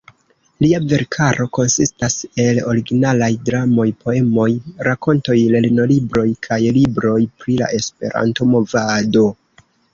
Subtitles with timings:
[0.63, 2.15] Lia verkaro konsistas
[2.45, 4.47] el originalaj dramoj, poemoj,
[4.89, 9.27] rakontoj, lernolibroj kaj libroj pri la Esperanto-movado.